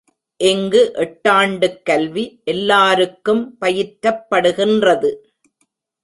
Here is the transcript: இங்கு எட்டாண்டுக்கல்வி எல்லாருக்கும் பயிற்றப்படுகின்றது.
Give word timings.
இங்கு 0.39 0.79
எட்டாண்டுக்கல்வி 0.95 2.23
எல்லாருக்கும் 2.43 3.43
பயிற்றப்படுகின்றது. 3.61 5.11